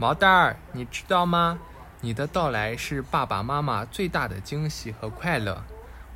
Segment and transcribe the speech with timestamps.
[0.00, 1.58] 毛蛋儿，你知道吗？
[2.02, 5.64] 你的到来是爸爸妈妈最大的惊喜和快乐。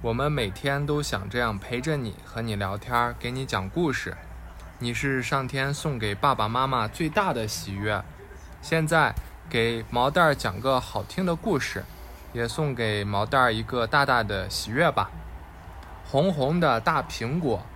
[0.00, 4.16] 我们每天都想这样陪着你，和你聊天，给你讲故事。
[4.78, 8.00] 你是上天送给爸爸妈妈最大的喜悦。
[8.60, 9.12] 现在
[9.50, 11.84] 给毛蛋儿讲个好听的故事，
[12.32, 15.10] 也送给毛蛋儿一个大大的喜悦吧。
[16.08, 17.66] 红红的大苹果。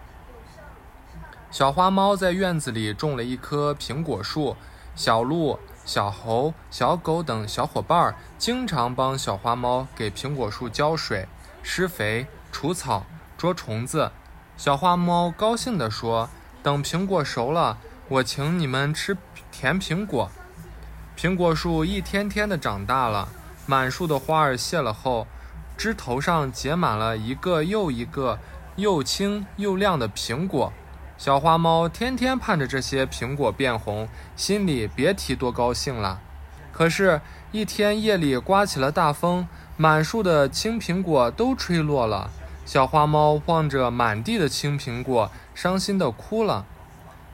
[1.51, 4.57] 小花猫在院子里种了一棵苹果树，
[4.95, 11.29] 小鹿、小猴、小狗等小伙伴儿经常帮小花猫给苹果树浇水。
[11.63, 13.07] 施肥、除草、
[13.39, 14.11] 捉虫子，
[14.57, 16.29] 小花猫高兴地说
[16.63, 19.17] ：“等苹果熟了，我请你们吃
[19.51, 20.31] 甜苹果。”
[21.17, 23.29] 苹果树一天天的长大了，
[23.65, 25.27] 满树的花儿谢了后，
[25.77, 28.39] 枝头上结满了一个又一个
[28.77, 30.73] 又青又亮的苹果。
[31.19, 36.21] 小花猫天天盼着这些苹果变红，心里别提多高兴了。
[36.73, 39.49] 可是，一天夜里刮起了大风。
[39.79, 42.31] 满树的青苹果都吹落了，
[42.65, 46.65] 小花猫望着满地的青苹果，伤心地哭了。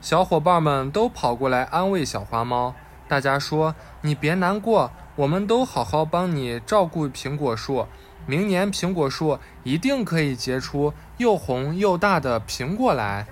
[0.00, 2.74] 小伙伴们都跑过来安慰小花猫，
[3.06, 7.86] 大家说：“你别难过，我们都好好帮你照顾苹果树，
[8.26, 13.26] 明年苹果树一定可以结出又红又大的苹果来。”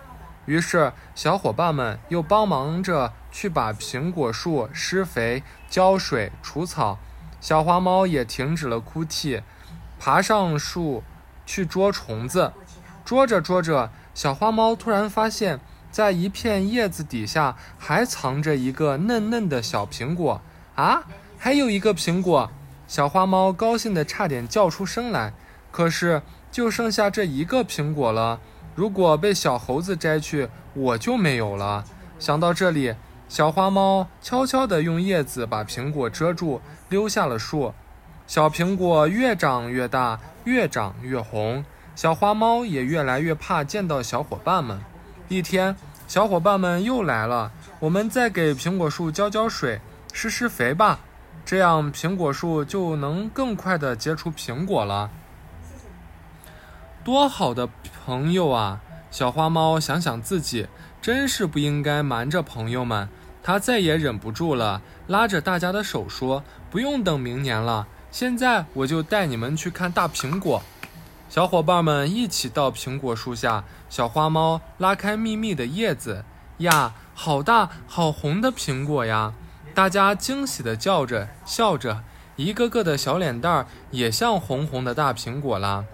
[0.51, 6.99] 于是，小伙伴们又帮忙着去把苹果树施肥、浇水、除草。
[7.41, 9.45] 小花猫也停止了哭泣，
[10.01, 11.05] 爬上树
[11.47, 12.53] 去捉虫子。
[13.05, 15.61] 捉着捉着，小花猫突然发现，
[15.93, 20.43] 在一片叶子底下还藏着一个嫩嫩的小苹果。
[20.75, 21.05] 啊，
[21.39, 22.51] 还有一个苹果！
[22.89, 25.33] 小花猫高兴得差点叫出声来。
[25.71, 28.41] 可是，就剩下这一个苹果了。
[28.75, 31.85] 如果被小猴子摘去，我就没有了。
[32.19, 32.95] 想到这里。
[33.29, 37.73] 小花猫悄悄地用叶子把苹果遮住，溜下了树。
[38.27, 41.65] 小苹果越长越大，越长越红。
[41.95, 44.81] 小花猫也越来越怕见到小伙伴们。
[45.29, 45.77] 一天，
[46.09, 49.81] 小伙伴们又来了，我们再给苹果树浇浇水，
[50.13, 50.99] 施施肥吧，
[51.45, 55.09] 这样苹果树就能更快地结出苹果了。
[57.03, 57.69] 多好的
[58.05, 58.81] 朋友啊！
[59.11, 60.69] 小花猫想想自己，
[61.01, 63.09] 真是不应该瞒着朋友们。
[63.43, 70.63] 它再也忍不住了，拉着大家的手说：“不用等明年了，现在我就带你们去看大苹果。”
[71.31, 76.25] 小伙伴们一起到苹果树下，小花猫拉开密密的叶子，
[76.59, 79.33] 呀，好大好红的苹果呀！
[79.75, 82.03] 大家惊喜地叫着笑着，
[82.37, 85.87] 一个个的小脸蛋儿也像红红的大苹果啦。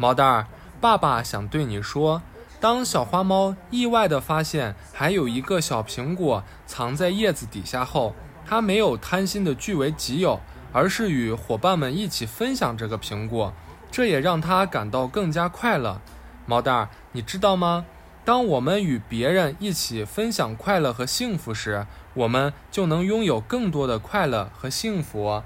[0.00, 0.46] 毛蛋儿，
[0.80, 2.22] 爸爸想对你说。
[2.60, 8.14] 当小花猫意外地发现还有一个小苹果藏在叶子底下后，
[8.46, 10.40] 它没有贪心地据为己有，
[10.72, 13.52] 而是与伙伴们一起分享这个苹果，
[13.90, 16.00] 这也让它感到更加快乐。
[16.46, 17.84] 毛蛋儿，你知道吗？
[18.24, 25.42] 当我们与别人一起分享快乐和幸福时，我们就能拥有更多的快乐和幸福，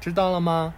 [0.00, 0.74] 知道了吗？